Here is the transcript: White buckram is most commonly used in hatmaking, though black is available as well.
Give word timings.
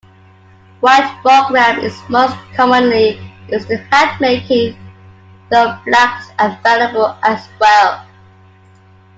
White 0.79 1.21
buckram 1.23 1.77
is 1.83 1.95
most 2.09 2.35
commonly 2.55 3.19
used 3.51 3.69
in 3.69 3.77
hatmaking, 3.91 4.75
though 5.51 5.77
black 5.85 6.21
is 6.23 6.31
available 6.39 7.15
as 7.21 7.47
well. 7.59 8.07